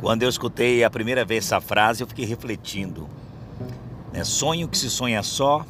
Quando 0.00 0.22
eu 0.22 0.30
escutei 0.30 0.82
a 0.82 0.88
primeira 0.88 1.26
vez 1.26 1.44
essa 1.44 1.60
frase, 1.60 2.02
eu 2.02 2.06
fiquei 2.06 2.24
refletindo. 2.24 3.06
Né? 4.10 4.24
Sonho 4.24 4.66
que 4.66 4.78
se 4.78 4.88
sonha 4.88 5.22
só 5.22 5.66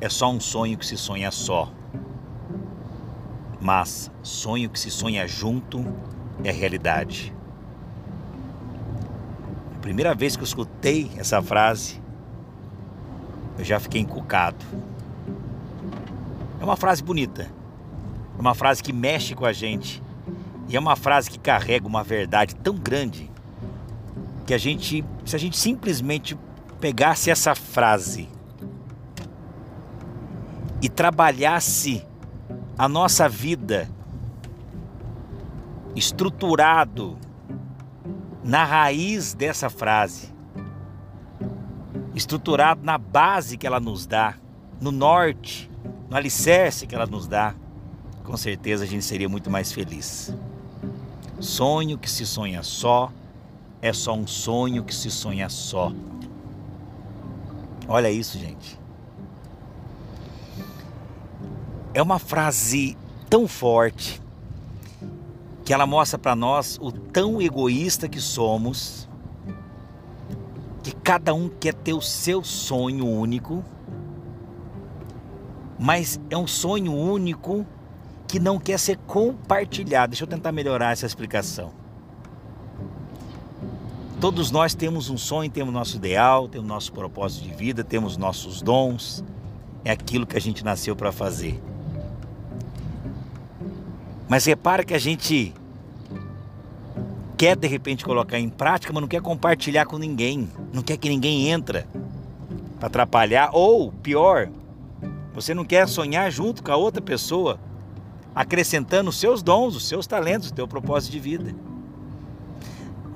é 0.00 0.08
só 0.08 0.30
um 0.30 0.38
sonho 0.38 0.78
que 0.78 0.86
se 0.86 0.96
sonha 0.96 1.32
só. 1.32 1.72
Mas 3.60 4.08
sonho 4.22 4.70
que 4.70 4.78
se 4.78 4.88
sonha 4.88 5.26
junto 5.26 5.84
é 6.44 6.52
realidade. 6.52 7.34
A 9.76 9.80
primeira 9.80 10.14
vez 10.14 10.36
que 10.36 10.42
eu 10.42 10.46
escutei 10.46 11.10
essa 11.16 11.42
frase, 11.42 12.00
eu 13.58 13.64
já 13.64 13.80
fiquei 13.80 14.00
encucado. 14.00 14.64
É 16.60 16.64
uma 16.64 16.76
frase 16.76 17.02
bonita. 17.02 17.50
É 18.38 18.40
uma 18.40 18.54
frase 18.54 18.80
que 18.80 18.92
mexe 18.92 19.34
com 19.34 19.44
a 19.44 19.52
gente. 19.52 20.03
E 20.68 20.76
é 20.76 20.80
uma 20.80 20.96
frase 20.96 21.30
que 21.30 21.38
carrega 21.38 21.86
uma 21.86 22.02
verdade 22.02 22.54
tão 22.56 22.74
grande 22.74 23.30
que 24.46 24.54
a 24.54 24.58
gente, 24.58 25.04
se 25.24 25.36
a 25.36 25.38
gente 25.38 25.56
simplesmente 25.56 26.38
pegasse 26.80 27.30
essa 27.30 27.54
frase 27.54 28.28
e 30.82 30.88
trabalhasse 30.88 32.06
a 32.76 32.88
nossa 32.88 33.28
vida 33.28 33.88
estruturado 35.96 37.16
na 38.42 38.64
raiz 38.64 39.32
dessa 39.32 39.70
frase, 39.70 40.34
estruturado 42.14 42.84
na 42.84 42.98
base 42.98 43.56
que 43.56 43.66
ela 43.66 43.80
nos 43.80 44.06
dá, 44.06 44.34
no 44.80 44.92
norte, 44.92 45.70
no 46.10 46.16
alicerce 46.16 46.86
que 46.86 46.94
ela 46.94 47.06
nos 47.06 47.26
dá, 47.26 47.54
com 48.22 48.36
certeza 48.36 48.84
a 48.84 48.86
gente 48.86 49.04
seria 49.04 49.28
muito 49.28 49.50
mais 49.50 49.72
feliz. 49.72 50.36
Sonho 51.44 51.98
que 51.98 52.10
se 52.10 52.24
sonha 52.24 52.62
só 52.62 53.12
é 53.82 53.92
só 53.92 54.14
um 54.14 54.26
sonho 54.26 54.82
que 54.82 54.94
se 54.94 55.10
sonha 55.10 55.50
só. 55.50 55.92
Olha 57.86 58.10
isso, 58.10 58.38
gente. 58.38 58.80
É 61.92 62.00
uma 62.00 62.18
frase 62.18 62.96
tão 63.28 63.46
forte 63.46 64.22
que 65.66 65.74
ela 65.74 65.86
mostra 65.86 66.18
para 66.18 66.34
nós 66.34 66.78
o 66.80 66.90
tão 66.90 67.42
egoísta 67.42 68.08
que 68.08 68.22
somos, 68.22 69.06
que 70.82 70.92
cada 70.92 71.34
um 71.34 71.50
quer 71.50 71.74
ter 71.74 71.92
o 71.92 72.00
seu 72.00 72.42
sonho 72.42 73.06
único, 73.06 73.62
mas 75.78 76.18
é 76.30 76.38
um 76.38 76.46
sonho 76.46 76.94
único 76.94 77.66
que 78.34 78.40
não 78.40 78.58
quer 78.58 78.80
ser 78.80 78.96
compartilhado. 79.06 80.10
Deixa 80.10 80.24
eu 80.24 80.26
tentar 80.26 80.50
melhorar 80.50 80.90
essa 80.90 81.06
explicação. 81.06 81.70
Todos 84.20 84.50
nós 84.50 84.74
temos 84.74 85.08
um 85.08 85.16
sonho, 85.16 85.48
temos 85.48 85.72
nosso 85.72 85.94
ideal, 85.94 86.48
temos 86.48 86.66
nosso 86.66 86.92
propósito 86.92 87.44
de 87.44 87.54
vida, 87.54 87.84
temos 87.84 88.16
nossos 88.16 88.60
dons. 88.60 89.22
É 89.84 89.92
aquilo 89.92 90.26
que 90.26 90.36
a 90.36 90.40
gente 90.40 90.64
nasceu 90.64 90.96
para 90.96 91.12
fazer. 91.12 91.62
Mas 94.28 94.44
repara 94.46 94.82
que 94.82 94.94
a 94.94 94.98
gente 94.98 95.54
quer 97.36 97.54
de 97.54 97.68
repente 97.68 98.04
colocar 98.04 98.40
em 98.40 98.48
prática, 98.48 98.92
mas 98.92 99.00
não 99.00 99.08
quer 99.08 99.22
compartilhar 99.22 99.86
com 99.86 99.96
ninguém. 99.96 100.50
Não 100.72 100.82
quer 100.82 100.96
que 100.96 101.08
ninguém 101.08 101.50
entra 101.50 101.86
para 102.80 102.88
atrapalhar 102.88 103.50
ou 103.52 103.92
pior, 103.92 104.48
você 105.32 105.54
não 105.54 105.64
quer 105.64 105.86
sonhar 105.86 106.32
junto 106.32 106.64
com 106.64 106.72
a 106.72 106.76
outra 106.76 107.00
pessoa 107.00 107.60
acrescentando 108.34 109.10
os 109.10 109.20
seus 109.20 109.42
dons, 109.42 109.76
os 109.76 109.86
seus 109.86 110.06
talentos, 110.06 110.50
o 110.50 110.54
teu 110.54 110.66
propósito 110.66 111.12
de 111.12 111.20
vida. 111.20 111.54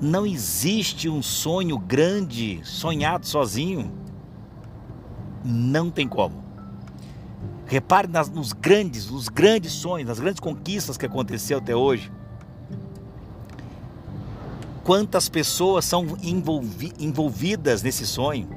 Não 0.01 0.25
existe 0.25 1.09
um 1.09 1.21
sonho 1.21 1.77
grande 1.77 2.61
sonhado 2.63 3.27
sozinho. 3.27 3.91
Não 5.43 5.91
tem 5.91 6.07
como. 6.07 6.41
Repare 7.65 8.07
nas, 8.07 8.29
nos 8.29 8.53
grandes, 8.53 9.11
nos 9.11 9.27
grandes 9.27 9.73
sonhos, 9.73 10.07
nas 10.07 10.19
grandes 10.19 10.39
conquistas 10.39 10.97
que 10.97 11.05
aconteceu 11.05 11.57
até 11.57 11.75
hoje. 11.75 12.11
Quantas 14.83 15.27
pessoas 15.27 15.85
são 15.85 16.17
envolvi, 16.23 16.93
envolvidas 16.97 17.83
nesse 17.83 18.07
sonho? 18.07 18.47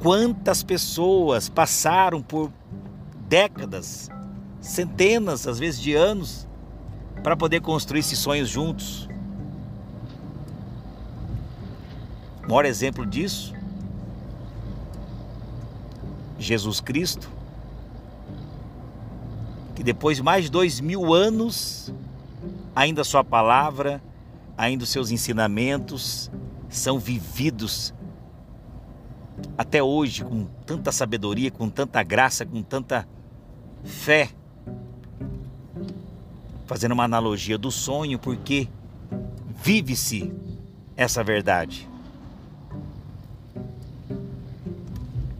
Quantas 0.00 0.62
pessoas 0.62 1.48
passaram 1.48 2.22
por 2.22 2.50
décadas 3.28 4.08
centenas, 4.64 5.46
às 5.46 5.58
vezes 5.58 5.80
de 5.80 5.94
anos, 5.94 6.48
para 7.22 7.36
poder 7.36 7.60
construir 7.60 8.00
esses 8.00 8.18
sonhos 8.18 8.48
juntos. 8.48 9.08
O 12.42 12.48
maior 12.48 12.64
exemplo 12.64 13.04
disso, 13.04 13.54
Jesus 16.38 16.80
Cristo, 16.80 17.30
que 19.74 19.82
depois 19.82 20.16
de 20.16 20.22
mais 20.22 20.44
de 20.44 20.50
dois 20.50 20.80
mil 20.80 21.12
anos, 21.12 21.92
ainda 22.74 23.02
a 23.02 23.04
sua 23.04 23.22
palavra, 23.22 24.02
ainda 24.56 24.84
os 24.84 24.90
seus 24.90 25.10
ensinamentos 25.10 26.30
são 26.70 26.98
vividos 26.98 27.92
até 29.58 29.82
hoje 29.82 30.24
com 30.24 30.46
tanta 30.64 30.90
sabedoria, 30.90 31.50
com 31.50 31.68
tanta 31.68 32.02
graça, 32.02 32.46
com 32.46 32.62
tanta 32.62 33.06
fé 33.84 34.30
fazendo 36.66 36.92
uma 36.92 37.04
analogia 37.04 37.58
do 37.58 37.70
sonho, 37.70 38.18
porque 38.18 38.68
vive-se 39.62 40.32
essa 40.96 41.22
verdade. 41.22 41.88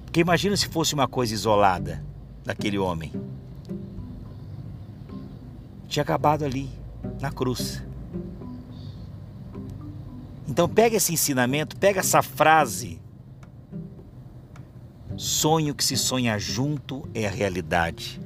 Porque 0.04 0.20
imagina 0.20 0.56
se 0.56 0.68
fosse 0.68 0.94
uma 0.94 1.08
coisa 1.08 1.34
isolada 1.34 2.04
daquele 2.44 2.78
homem. 2.78 3.12
Tinha 5.88 6.02
acabado 6.02 6.44
ali, 6.44 6.70
na 7.20 7.30
cruz. 7.30 7.82
Então 10.46 10.68
pega 10.68 10.96
esse 10.96 11.12
ensinamento, 11.12 11.76
pega 11.76 12.00
essa 12.00 12.22
frase. 12.22 13.00
Sonho 15.16 15.74
que 15.74 15.84
se 15.84 15.96
sonha 15.96 16.38
junto 16.38 17.08
é 17.14 17.26
a 17.26 17.30
realidade. 17.30 18.20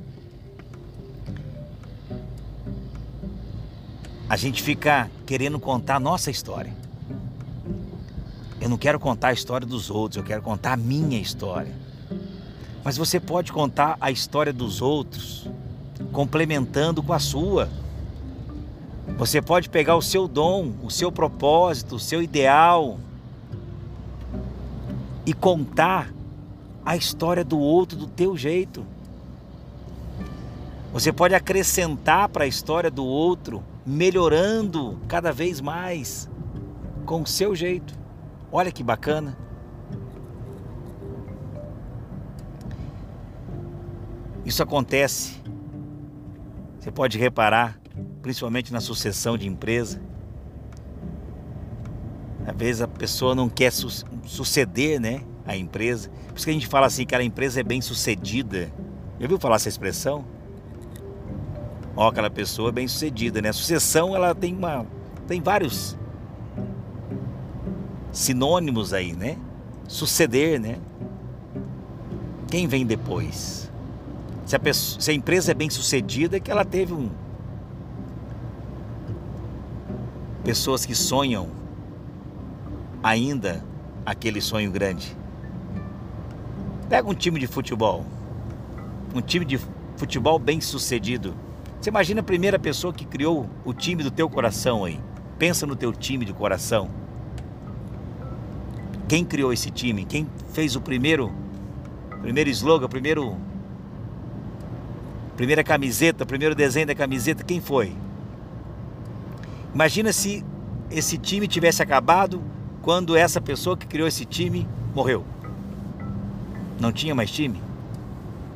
A 4.29 4.37
gente 4.37 4.63
fica 4.63 5.11
querendo 5.25 5.59
contar 5.59 5.97
a 5.97 6.01
nossa 6.01 6.31
história. 6.31 6.73
Eu 8.61 8.69
não 8.69 8.77
quero 8.77 9.01
contar 9.01 9.29
a 9.29 9.33
história 9.33 9.67
dos 9.67 9.89
outros, 9.91 10.19
eu 10.19 10.25
quero 10.25 10.43
contar 10.43 10.75
a 10.75 10.77
minha 10.77 11.19
história. 11.19 11.75
Mas 12.85 12.97
você 12.97 13.19
pode 13.19 13.53
contar 13.53 13.97
a 14.01 14.11
história 14.11 14.53
dos 14.53 14.83
outros, 14.83 15.49
complementando 16.13 17.03
com 17.03 17.13
a 17.13 17.19
sua. 17.19 17.71
Você 19.17 19.41
pode 19.41 19.71
pegar 19.71 19.97
o 19.97 20.03
seu 20.03 20.29
dom, 20.29 20.75
o 20.83 20.91
seu 20.91 21.11
propósito, 21.11 21.97
o 21.97 21.99
seu 21.99 22.23
ideal 22.23 22.99
e 25.25 25.33
contar 25.33 26.13
a 26.85 26.97
história 26.97 27.45
do 27.45 27.59
outro 27.59 27.97
do 27.99 28.07
teu 28.07 28.37
jeito. 28.37 28.85
Você 30.93 31.13
pode 31.13 31.35
acrescentar 31.35 32.29
para 32.29 32.45
a 32.45 32.47
história 32.47 32.91
do 32.91 33.05
outro 33.05 33.63
melhorando 33.89 35.01
cada 35.09 35.33
vez 35.33 35.63
mais 35.63 36.29
com 37.07 37.23
o 37.23 37.27
seu 37.27 37.57
jeito. 37.57 37.99
Olha 38.53 38.71
que 38.71 38.83
bacana. 38.83 39.35
Isso 44.45 44.63
acontece. 44.63 45.41
Você 46.79 46.91
pode 46.91 47.17
reparar, 47.17 47.81
principalmente 48.21 48.73
na 48.75 48.81
sucessão 48.81 49.39
de 49.39 49.49
empresa. 49.49 50.03
Às 52.47 52.57
vezes 52.57 52.83
a 52.83 52.89
pessoa 52.89 53.35
não 53.35 53.49
quer 53.49 53.73
su 53.73 53.89
suceder, 54.27 55.01
né, 55.01 55.23
a 55.47 55.57
empresa. 55.57 56.11
Por 56.29 56.37
isso 56.37 56.45
que 56.45 56.51
a 56.51 56.55
gente 56.55 56.67
fala 56.67 56.87
assim 56.87 57.07
que 57.07 57.15
a 57.15 57.23
empresa 57.23 57.61
é 57.61 57.63
bem 57.63 57.81
sucedida. 57.81 58.71
Já 59.19 59.25
ouviu 59.25 59.39
falar 59.39 59.57
essa 59.57 59.69
expressão? 59.69 60.27
Ó, 61.99 62.07
aquela 62.07 62.31
pessoa 62.31 62.71
bem 62.71 62.87
sucedida, 62.87 63.43
né? 63.43 63.49
A 63.49 63.53
sucessão 63.53 64.15
ela 64.15 64.33
tem 64.33 64.55
uma 64.55 64.87
tem 65.27 65.43
vários 65.43 65.97
sinônimos 68.13 68.93
aí, 68.95 69.13
né? 69.13 69.37
Suceder, 69.89 70.61
né? 70.61 70.79
Quem 72.49 72.69
vem 72.69 72.87
depois? 72.87 73.69
Se 74.47 74.55
a, 74.55 74.61
pessoa, 74.61 75.01
se 75.01 75.11
a 75.11 75.15
empresa 75.15 75.51
é 75.51 75.55
bem 75.55 75.69
sucedida, 75.69 76.37
é 76.37 76.41
que 76.41 76.53
ela 76.53 76.65
teve 76.65 76.95
um 76.95 77.11
pessoas 80.45 80.87
que 80.87 80.95
sonham 80.95 81.49
ainda 83.03 83.63
aquele 84.07 84.41
sonho 84.41 84.71
grande. 84.71 85.17
Pega 86.89 87.09
um 87.11 87.15
time 87.15 87.41
de 87.41 87.49
futebol, 87.49 88.07
um 89.13 89.21
time 89.21 89.45
de 89.45 89.61
futebol 89.97 90.39
bem 90.39 90.61
sucedido 90.61 91.35
você 91.81 91.91
imagina 91.91 92.21
a 92.21 92.25
primeira 92.25 92.59
pessoa 92.59 92.93
que 92.93 93.05
criou 93.05 93.49
o 93.65 93.73
time 93.73 94.03
do 94.03 94.11
teu 94.11 94.29
coração 94.29 94.85
aí. 94.85 94.99
Pensa 95.39 95.65
no 95.65 95.77
teu 95.77 95.93
time 95.93 96.25
de 96.25 96.33
coração. 96.33 96.91
Quem 99.07 99.25
criou 99.25 99.53
esse 99.53 99.71
time? 99.71 100.05
Quem 100.05 100.29
fez 100.53 100.75
o 100.75 100.81
primeiro 100.81 101.33
primeiro 102.21 102.51
slogan, 102.51 102.89
primeiro 102.89 103.37
primeira 105.37 105.63
camiseta, 105.63 106.27
primeiro 106.27 106.55
desenho 106.55 106.89
da 106.89 106.95
camiseta, 106.97 107.45
quem 107.45 107.61
foi? 107.61 107.95
Imagina 109.73 110.13
se 110.13 110.45
esse 110.91 111.17
time 111.17 111.47
tivesse 111.47 111.81
acabado 111.81 112.43
quando 112.83 113.17
essa 113.17 113.41
pessoa 113.41 113.77
que 113.77 113.87
criou 113.87 114.09
esse 114.09 114.25
time 114.25 114.67
morreu. 114.93 115.25
Não 116.81 116.91
tinha 116.91 117.15
mais 117.15 117.31
time? 117.31 117.68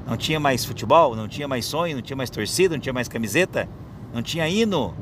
Não 0.07 0.17
tinha 0.17 0.41
mais 0.41 0.65
futebol? 0.65 1.15
Não 1.15 1.29
tinha 1.29 1.47
mais 1.47 1.65
sonho? 1.65 1.97
Não 1.97 2.03
tinha 2.03 2.17
mais 2.17 2.31
torcida? 2.31 2.75
Não 2.75 2.81
tinha 2.81 2.93
mais 2.93 3.09
camiseta? 3.09 3.69
Não 4.13 4.23
tinha 4.23 4.49
hino? 4.49 4.95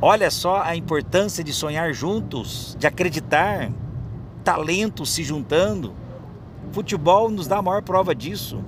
Olha 0.00 0.30
só 0.30 0.62
a 0.62 0.74
importância 0.74 1.44
de 1.44 1.52
sonhar 1.52 1.92
juntos, 1.94 2.76
de 2.78 2.86
acreditar, 2.86 3.70
talentos 4.42 5.10
se 5.10 5.22
juntando. 5.22 5.94
Futebol 6.72 7.30
nos 7.30 7.46
dá 7.46 7.58
a 7.58 7.62
maior 7.62 7.82
prova 7.82 8.14
disso. 8.14 8.64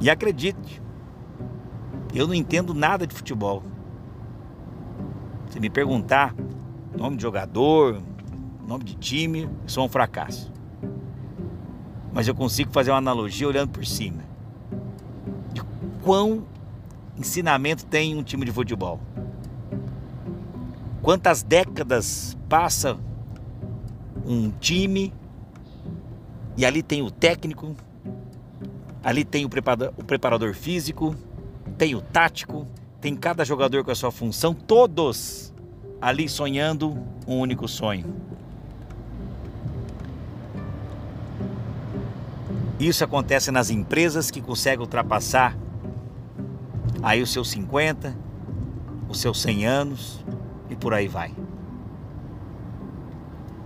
E 0.00 0.08
acredite, 0.08 0.80
eu 2.14 2.26
não 2.26 2.34
entendo 2.34 2.72
nada 2.72 3.06
de 3.06 3.14
futebol. 3.14 3.62
Se 5.50 5.58
me 5.58 5.68
perguntar 5.68 6.34
nome 6.96 7.16
de 7.16 7.22
jogador, 7.22 8.00
nome 8.66 8.84
de 8.84 8.94
time, 8.94 9.48
sou 9.66 9.84
um 9.84 9.88
fracasso. 9.88 10.52
Mas 12.12 12.26
eu 12.26 12.34
consigo 12.34 12.72
fazer 12.72 12.90
uma 12.90 12.98
analogia 12.98 13.46
olhando 13.46 13.70
por 13.70 13.86
cima. 13.86 14.22
De 15.52 15.62
quão 16.02 16.44
ensinamento 17.16 17.84
tem 17.86 18.16
um 18.16 18.22
time 18.22 18.44
de 18.44 18.52
futebol. 18.52 19.00
Quantas 21.02 21.42
décadas 21.42 22.36
passa 22.48 22.98
um 24.26 24.50
time 24.50 25.12
e 26.56 26.64
ali 26.64 26.82
tem 26.82 27.02
o 27.02 27.10
técnico, 27.10 27.74
ali 29.02 29.24
tem 29.24 29.44
o 29.44 29.48
preparador, 29.48 29.92
o 29.96 30.04
preparador 30.04 30.54
físico, 30.54 31.16
tem 31.78 31.94
o 31.94 32.02
tático, 32.02 32.66
tem 33.00 33.16
cada 33.16 33.44
jogador 33.44 33.82
com 33.82 33.90
a 33.90 33.94
sua 33.94 34.10
função, 34.10 34.52
todos 34.52 35.54
ali 36.00 36.28
sonhando 36.28 36.98
um 37.26 37.38
único 37.38 37.66
sonho. 37.66 38.14
Isso 42.80 43.04
acontece 43.04 43.50
nas 43.50 43.68
empresas 43.68 44.30
que 44.30 44.40
conseguem 44.40 44.80
ultrapassar 44.80 45.54
aí 47.02 47.20
os 47.20 47.30
seus 47.30 47.50
50, 47.50 48.16
os 49.06 49.20
seus 49.20 49.42
100 49.42 49.66
anos 49.66 50.24
e 50.70 50.74
por 50.74 50.94
aí 50.94 51.06
vai. 51.06 51.34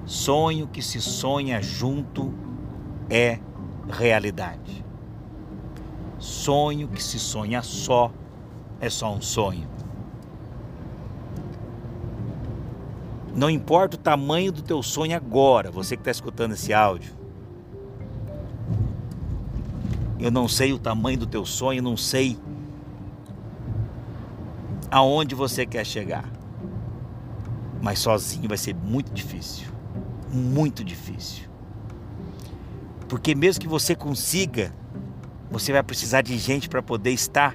Sonho 0.04 0.66
que 0.66 0.82
se 0.82 1.00
sonha 1.00 1.62
junto 1.62 2.34
é 3.08 3.38
realidade. 3.88 4.84
Sonho 6.18 6.88
que 6.88 7.00
se 7.00 7.20
sonha 7.20 7.62
só 7.62 8.10
é 8.80 8.90
só 8.90 9.14
um 9.14 9.22
sonho. 9.22 9.68
Não 13.32 13.48
importa 13.48 13.96
o 13.96 13.98
tamanho 13.98 14.50
do 14.50 14.60
teu 14.60 14.82
sonho 14.82 15.16
agora, 15.16 15.70
você 15.70 15.94
que 15.96 16.00
está 16.00 16.10
escutando 16.10 16.54
esse 16.54 16.72
áudio. 16.72 17.23
Eu 20.24 20.30
não 20.30 20.48
sei 20.48 20.72
o 20.72 20.78
tamanho 20.78 21.18
do 21.18 21.26
teu 21.26 21.44
sonho, 21.44 21.82
não 21.82 21.98
sei 21.98 22.38
aonde 24.90 25.34
você 25.34 25.66
quer 25.66 25.84
chegar. 25.84 26.24
Mas 27.82 27.98
sozinho 27.98 28.48
vai 28.48 28.56
ser 28.56 28.74
muito 28.74 29.12
difícil. 29.12 29.68
Muito 30.32 30.82
difícil. 30.82 31.44
Porque 33.06 33.34
mesmo 33.34 33.60
que 33.60 33.68
você 33.68 33.94
consiga, 33.94 34.74
você 35.50 35.72
vai 35.72 35.82
precisar 35.82 36.22
de 36.22 36.38
gente 36.38 36.70
para 36.70 36.82
poder 36.82 37.10
estar 37.10 37.54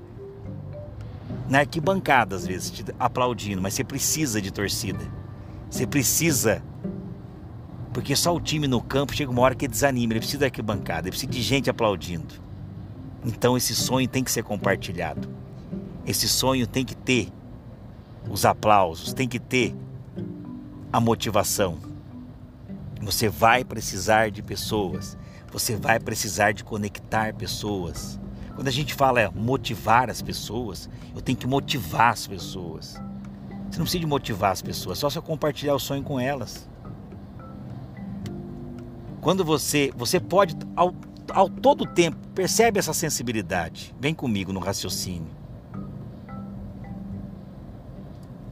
na 1.49 1.61
arquibancada, 1.61 2.35
às 2.35 2.45
vezes, 2.45 2.69
te 2.69 2.85
aplaudindo, 2.99 3.59
mas 3.59 3.73
você 3.73 3.83
precisa 3.83 4.39
de 4.39 4.51
torcida. 4.51 5.11
Você 5.71 5.87
precisa. 5.87 6.61
Porque 7.91 8.15
só 8.15 8.35
o 8.35 8.39
time 8.39 8.67
no 8.67 8.79
campo 8.79 9.15
chega 9.15 9.31
uma 9.31 9.41
hora 9.41 9.55
que 9.55 9.67
desanima, 9.67 10.13
ele 10.13 10.19
precisa 10.19 10.41
da 10.41 10.45
arquibancada, 10.45 11.07
ele 11.07 11.09
precisa 11.09 11.31
de 11.31 11.41
gente 11.41 11.67
aplaudindo. 11.67 12.47
Então 13.25 13.57
esse 13.57 13.75
sonho 13.75 14.07
tem 14.07 14.23
que 14.23 14.31
ser 14.31 14.43
compartilhado. 14.43 15.29
Esse 16.05 16.27
sonho 16.27 16.65
tem 16.65 16.85
que 16.85 16.95
ter 16.95 17.31
os 18.29 18.45
aplausos, 18.45 19.13
tem 19.13 19.27
que 19.27 19.39
ter 19.39 19.75
a 20.91 20.99
motivação. 20.99 21.77
Você 23.01 23.29
vai 23.29 23.63
precisar 23.63 24.29
de 24.31 24.41
pessoas, 24.41 25.17
você 25.51 25.75
vai 25.75 25.99
precisar 25.99 26.51
de 26.51 26.63
conectar 26.63 27.33
pessoas. 27.33 28.19
Quando 28.55 28.67
a 28.67 28.71
gente 28.71 28.93
fala 28.93 29.21
é 29.21 29.29
motivar 29.29 30.09
as 30.09 30.21
pessoas, 30.21 30.89
eu 31.15 31.21
tenho 31.21 31.37
que 31.37 31.47
motivar 31.47 32.11
as 32.11 32.27
pessoas. 32.27 32.95
Você 33.69 33.77
não 33.77 33.85
precisa 33.85 33.99
de 33.99 34.05
motivar 34.05 34.51
as 34.51 34.61
pessoas, 34.61 34.97
só 34.97 35.09
só 35.09 35.21
compartilhar 35.21 35.75
o 35.75 35.79
sonho 35.79 36.03
com 36.03 36.19
elas. 36.19 36.67
Quando 39.21 39.45
você, 39.45 39.93
você 39.95 40.19
pode 40.19 40.55
ao, 41.33 41.49
todo 41.49 41.85
tempo 41.85 42.17
percebe 42.33 42.79
essa 42.79 42.93
sensibilidade. 42.93 43.93
Vem 43.99 44.13
comigo 44.13 44.53
no 44.53 44.59
raciocínio. 44.59 45.27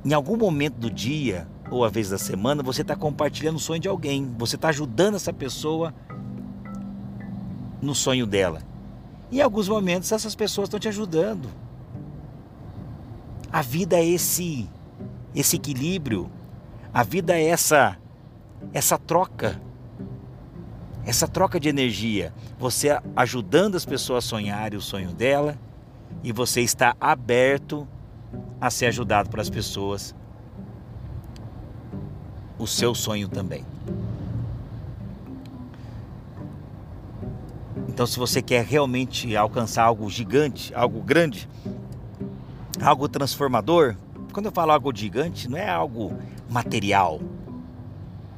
Em 0.05 0.13
algum 0.13 0.37
momento 0.37 0.75
do 0.75 0.89
dia 0.89 1.47
ou 1.69 1.83
a 1.83 1.89
vez 1.89 2.09
da 2.09 2.17
semana, 2.17 2.63
você 2.63 2.81
está 2.81 2.95
compartilhando 2.95 3.57
o 3.57 3.59
sonho 3.59 3.79
de 3.79 3.87
alguém. 3.87 4.33
Você 4.37 4.55
está 4.55 4.69
ajudando 4.69 5.15
essa 5.15 5.33
pessoa 5.33 5.93
no 7.81 7.93
sonho 7.93 8.25
dela. 8.25 8.61
Em 9.31 9.41
alguns 9.41 9.67
momentos 9.67 10.11
essas 10.11 10.35
pessoas 10.35 10.67
estão 10.67 10.79
te 10.79 10.87
ajudando. 10.87 11.49
A 13.51 13.61
vida 13.61 13.97
é 13.97 14.05
esse 14.05 14.69
esse 15.35 15.55
equilíbrio. 15.57 16.31
A 16.93 17.03
vida 17.03 17.37
é 17.37 17.43
essa 17.43 17.97
essa 18.73 18.97
troca. 18.97 19.61
Essa 21.07 21.25
troca 21.25 21.57
de 21.57 21.69
energia, 21.69 22.33
você 22.59 22.99
ajudando 23.15 23.75
as 23.75 23.85
pessoas 23.85 24.25
a 24.25 24.27
sonharem 24.27 24.77
o 24.77 24.81
sonho 24.81 25.13
dela 25.13 25.57
e 26.21 26.33
você 26.33 26.59
está 26.59 26.97
aberto 26.99 27.87
a 28.59 28.69
ser 28.69 28.87
ajudado 28.87 29.29
pelas 29.29 29.49
pessoas 29.49 30.13
o 32.59 32.67
seu 32.67 32.93
sonho 32.93 33.29
também. 33.29 33.63
Então, 37.87 38.05
se 38.05 38.19
você 38.19 38.41
quer 38.41 38.65
realmente 38.65 39.33
alcançar 39.33 39.83
algo 39.83 40.09
gigante, 40.09 40.75
algo 40.75 41.01
grande, 41.01 41.47
algo 42.81 43.07
transformador, 43.07 43.95
quando 44.33 44.47
eu 44.47 44.51
falo 44.51 44.73
algo 44.73 44.93
gigante, 44.93 45.47
não 45.47 45.57
é 45.57 45.69
algo 45.69 46.11
material. 46.49 47.21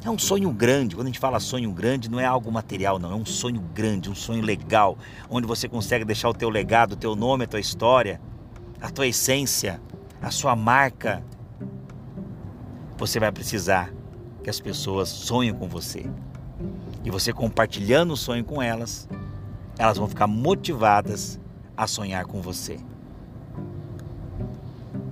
É 0.04 0.10
um 0.10 0.18
sonho 0.18 0.50
grande. 0.52 0.96
Quando 0.96 1.08
a 1.08 1.10
gente 1.10 1.20
fala 1.20 1.40
sonho 1.40 1.72
grande, 1.72 2.10
não 2.10 2.20
é 2.20 2.26
algo 2.26 2.52
material, 2.52 2.98
não. 2.98 3.12
É 3.12 3.16
um 3.16 3.26
sonho 3.26 3.62
grande, 3.74 4.10
um 4.10 4.16
sonho 4.16 4.42
legal, 4.42 4.98
onde 5.30 5.46
você 5.46 5.68
consegue 5.68 6.06
deixar 6.06 6.30
o 6.30 6.34
teu 6.34 6.50
legado, 6.50 6.94
o 6.94 6.96
teu 6.96 7.16
nome, 7.16 7.44
a 7.44 7.48
tua 7.48 7.60
história, 7.60 8.22
a 8.82 8.90
tua 8.90 9.08
essência, 9.08 9.82
a 10.22 10.32
sua 10.32 10.56
marca. 10.56 11.22
Você 12.98 13.20
vai 13.20 13.32
precisar 13.32 13.94
que 14.42 14.50
as 14.50 14.60
pessoas 14.60 15.10
sonhem 15.10 15.54
com 15.54 15.68
você. 15.68 16.10
E 17.04 17.12
você 17.12 17.34
compartilhando 17.34 18.14
o 18.14 18.18
sonho 18.18 18.44
com 18.44 18.62
elas, 18.62 19.08
elas 19.78 19.98
vão 19.98 20.08
ficar 20.08 20.28
motivadas 20.28 21.40
a 21.76 21.88
sonhar 21.88 22.26
com 22.26 22.42
você. 22.42 22.80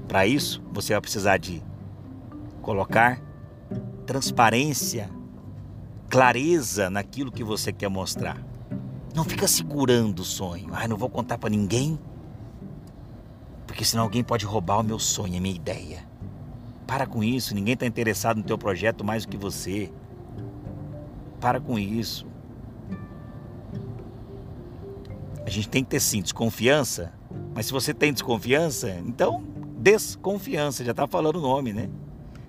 Para 0.08 0.26
isso, 0.26 0.62
você 0.72 0.94
vai 0.94 1.02
precisar 1.02 1.38
de 1.38 1.62
colocar 2.62 3.27
transparência, 4.08 5.10
clareza 6.10 6.90
naquilo 6.90 7.30
que 7.30 7.44
você 7.44 7.74
quer 7.74 7.90
mostrar. 7.90 8.42
Não 9.14 9.26
fica 9.26 9.46
segurando 9.48 10.22
o 10.22 10.26
sonho. 10.26 10.70
Ai, 10.72 10.88
não 10.88 10.96
vou 10.96 11.10
contar 11.10 11.38
para 11.38 11.50
ninguém, 11.50 12.00
porque 13.68 13.84
senão 13.84 14.04
alguém 14.04 14.24
pode 14.24 14.46
roubar 14.46 14.80
o 14.80 14.84
meu 14.84 14.98
sonho, 14.98 15.38
a 15.38 15.42
minha 15.42 15.54
ideia. 15.54 16.08
Para 16.88 17.06
com 17.06 17.22
isso, 17.22 17.54
ninguém 17.54 17.74
está 17.74 17.86
interessado 17.86 18.38
no 18.38 18.44
teu 18.44 18.58
projeto 18.58 19.04
mais 19.04 19.26
do 19.26 19.30
que 19.30 19.38
você. 19.38 19.92
Para 21.42 21.60
com 21.60 21.78
isso. 21.78 22.26
A 25.46 25.50
gente 25.50 25.68
tem 25.68 25.84
que 25.84 25.90
ter 25.90 26.00
sim 26.00 26.22
desconfiança, 26.22 27.12
mas 27.54 27.66
se 27.66 27.74
você 27.74 27.94
tem 27.94 28.14
desconfiança, 28.14 28.90
então 29.06 29.44
desconfiança, 29.78 30.84
já 30.86 30.92
está 30.92 31.06
falando 31.08 31.38
o 31.38 31.42
nome, 31.42 31.74
né? 31.74 31.90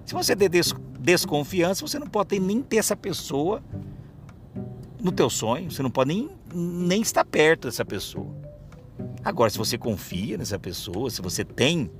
Se 0.04 0.14
você 0.14 0.34
ter 0.34 0.48
des 0.48 0.72
desconfiança, 1.08 1.86
você 1.86 1.98
não 1.98 2.06
pode 2.06 2.38
nem 2.38 2.60
ter 2.60 2.76
essa 2.76 2.94
pessoa 2.94 3.62
no 5.00 5.10
teu 5.10 5.30
sonho, 5.30 5.70
você 5.70 5.82
não 5.82 5.90
pode 5.90 6.08
nem, 6.12 6.28
nem 6.52 7.00
estar 7.00 7.24
perto 7.24 7.66
dessa 7.66 7.82
pessoa. 7.82 8.26
Agora, 9.24 9.48
se 9.48 9.56
você 9.56 9.78
confia 9.78 10.36
nessa 10.36 10.58
pessoa, 10.58 11.08
se 11.08 11.22
você 11.22 11.44
tem 11.44 11.90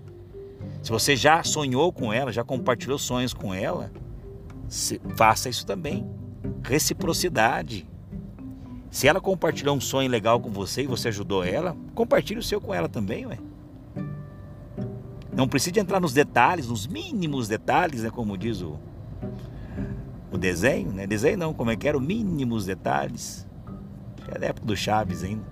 Se 0.82 0.90
você 0.90 1.16
já 1.16 1.42
sonhou 1.42 1.92
com 1.92 2.12
ela, 2.12 2.32
já 2.32 2.44
compartilhou 2.44 2.98
sonhos 2.98 3.32
com 3.32 3.54
ela, 3.54 3.90
faça 5.16 5.48
isso 5.48 5.64
também. 5.64 6.06
Reciprocidade. 6.62 7.86
Se 8.90 9.06
ela 9.06 9.20
compartilhou 9.20 9.76
um 9.76 9.80
sonho 9.80 10.10
legal 10.10 10.40
com 10.40 10.50
você 10.50 10.82
e 10.82 10.86
você 10.86 11.08
ajudou 11.08 11.44
ela, 11.44 11.76
compartilhe 11.94 12.40
o 12.40 12.42
seu 12.42 12.60
com 12.60 12.74
ela 12.74 12.88
também, 12.88 13.26
ué. 13.26 13.38
Não 15.32 15.46
precisa 15.46 15.78
entrar 15.78 16.00
nos 16.00 16.12
detalhes, 16.12 16.66
nos 16.68 16.86
mínimos 16.86 17.46
detalhes, 17.46 18.02
né, 18.02 18.10
como 18.10 18.36
diz 18.36 18.60
o, 18.60 18.78
desenho, 20.38 20.92
né? 20.92 21.07
Desenho 21.07 21.38
não, 21.38 21.52
como 21.52 21.71
é 21.71 21.76
que 21.76 21.87
era? 21.87 21.97
Os 21.97 22.02
mínimos 22.02 22.64
detalhes. 22.64 23.47
É 24.28 24.38
da 24.38 24.47
época 24.47 24.66
do 24.66 24.76
Chaves 24.76 25.25
ainda. 25.25 25.45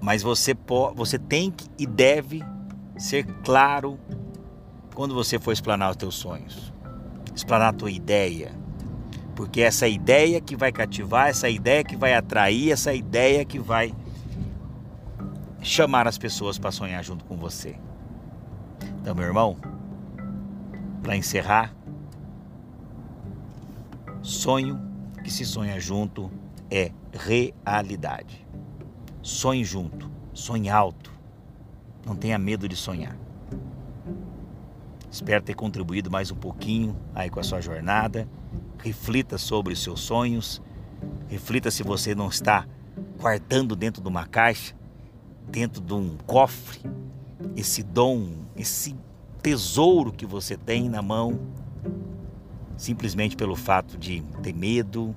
Mas 0.00 0.22
você, 0.22 0.54
pode, 0.54 0.96
você 0.96 1.18
tem 1.18 1.50
que 1.50 1.68
e 1.78 1.86
deve 1.86 2.42
ser 2.96 3.24
claro 3.44 3.98
quando 4.94 5.14
você 5.14 5.38
for 5.38 5.52
explanar 5.52 5.90
os 5.90 5.96
teus 5.96 6.14
sonhos. 6.14 6.72
Explanar 7.34 7.68
a 7.68 7.72
tua 7.72 7.90
ideia. 7.90 8.52
Porque 9.34 9.60
essa 9.60 9.86
ideia 9.86 10.40
que 10.40 10.56
vai 10.56 10.72
cativar, 10.72 11.28
essa 11.28 11.48
ideia 11.48 11.84
que 11.84 11.96
vai 11.96 12.14
atrair, 12.14 12.72
essa 12.72 12.92
ideia 12.94 13.44
que 13.44 13.58
vai 13.58 13.94
chamar 15.60 16.08
as 16.08 16.18
pessoas 16.18 16.58
para 16.58 16.72
sonhar 16.72 17.04
junto 17.04 17.24
com 17.24 17.36
você. 17.36 17.76
Então, 19.08 19.16
meu 19.16 19.24
irmão, 19.24 19.56
para 21.02 21.16
encerrar, 21.16 21.74
sonho 24.20 24.78
que 25.24 25.30
se 25.30 25.46
sonha 25.46 25.80
junto 25.80 26.30
é 26.70 26.92
realidade. 27.10 28.46
Sonhe 29.22 29.64
junto, 29.64 30.10
sonhe 30.34 30.68
alto. 30.68 31.10
Não 32.04 32.14
tenha 32.14 32.38
medo 32.38 32.68
de 32.68 32.76
sonhar. 32.76 33.16
Espero 35.10 35.42
ter 35.42 35.54
contribuído 35.54 36.10
mais 36.10 36.30
um 36.30 36.36
pouquinho 36.36 36.94
aí 37.14 37.30
com 37.30 37.40
a 37.40 37.42
sua 37.42 37.62
jornada. 37.62 38.28
Reflita 38.76 39.38
sobre 39.38 39.72
os 39.72 39.82
seus 39.82 40.00
sonhos. 40.00 40.60
Reflita 41.28 41.70
se 41.70 41.82
você 41.82 42.14
não 42.14 42.28
está 42.28 42.66
guardando 43.18 43.74
dentro 43.74 44.02
de 44.02 44.08
uma 44.08 44.26
caixa, 44.26 44.76
dentro 45.48 45.80
de 45.80 45.94
um 45.94 46.18
cofre, 46.26 46.82
esse 47.56 47.82
dom, 47.82 48.28
esse 48.56 48.96
tesouro 49.42 50.12
que 50.12 50.26
você 50.26 50.56
tem 50.56 50.88
na 50.88 51.02
mão, 51.02 51.38
simplesmente 52.76 53.36
pelo 53.36 53.56
fato 53.56 53.96
de 53.96 54.22
ter 54.42 54.54
medo 54.54 55.14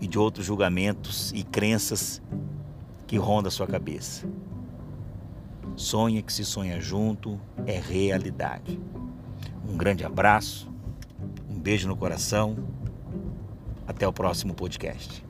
e 0.00 0.06
de 0.06 0.18
outros 0.18 0.46
julgamentos 0.46 1.32
e 1.32 1.42
crenças 1.42 2.22
que 3.06 3.16
rondam 3.16 3.48
a 3.48 3.50
sua 3.50 3.66
cabeça. 3.66 4.28
Sonha 5.76 6.22
que 6.22 6.32
se 6.32 6.44
sonha 6.44 6.80
junto 6.80 7.40
é 7.66 7.78
realidade. 7.78 8.80
Um 9.68 9.76
grande 9.76 10.04
abraço, 10.04 10.68
um 11.48 11.58
beijo 11.58 11.88
no 11.88 11.96
coração. 11.96 12.56
Até 13.86 14.06
o 14.06 14.12
próximo 14.12 14.54
podcast. 14.54 15.27